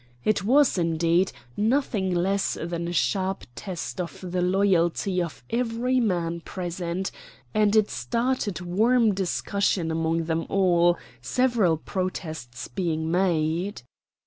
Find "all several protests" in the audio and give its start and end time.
10.49-12.67